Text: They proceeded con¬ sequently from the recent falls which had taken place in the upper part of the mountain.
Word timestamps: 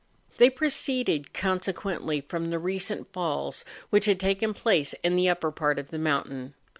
They 0.37 0.49
proceeded 0.49 1.31
con¬ 1.31 1.59
sequently 1.61 2.27
from 2.27 2.49
the 2.49 2.57
recent 2.57 3.13
falls 3.13 3.63
which 3.91 4.05
had 4.05 4.19
taken 4.19 4.51
place 4.51 4.93
in 5.03 5.15
the 5.15 5.29
upper 5.29 5.51
part 5.51 5.77
of 5.77 5.91
the 5.91 5.99
mountain. 5.99 6.55